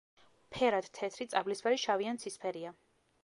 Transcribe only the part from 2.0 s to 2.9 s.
ან ცისფერია.